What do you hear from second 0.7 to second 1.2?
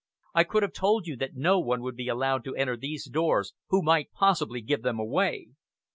told you